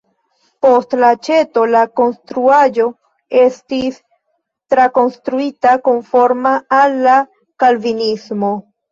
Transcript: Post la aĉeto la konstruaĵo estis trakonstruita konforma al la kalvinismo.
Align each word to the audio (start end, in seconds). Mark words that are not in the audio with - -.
Post 0.65 0.93
la 1.01 1.09
aĉeto 1.15 1.65
la 1.73 1.81
konstruaĵo 1.99 2.85
estis 3.41 3.99
trakonstruita 4.75 5.73
konforma 5.89 6.55
al 6.79 6.97
la 7.03 7.19
kalvinismo. 7.65 8.51